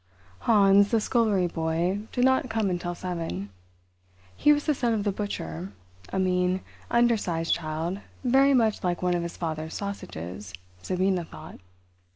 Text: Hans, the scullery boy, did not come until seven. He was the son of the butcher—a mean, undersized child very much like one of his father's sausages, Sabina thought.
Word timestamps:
Hans, 0.39 0.89
the 0.89 0.99
scullery 0.99 1.45
boy, 1.45 2.01
did 2.11 2.25
not 2.25 2.49
come 2.49 2.71
until 2.71 2.95
seven. 2.95 3.51
He 4.35 4.51
was 4.51 4.65
the 4.65 4.73
son 4.73 4.95
of 4.95 5.03
the 5.03 5.11
butcher—a 5.11 6.17
mean, 6.17 6.61
undersized 6.89 7.53
child 7.53 7.99
very 8.23 8.55
much 8.55 8.83
like 8.83 9.03
one 9.03 9.13
of 9.13 9.21
his 9.21 9.37
father's 9.37 9.75
sausages, 9.75 10.55
Sabina 10.81 11.23
thought. 11.23 11.59